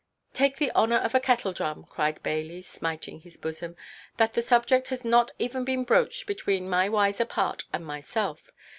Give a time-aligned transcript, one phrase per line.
[0.33, 3.75] "Take the honour of a Kettledrum," cried Bailey, smiting his bosom,
[4.17, 8.49] "that the subject has not even been broached between my wiser part and myself.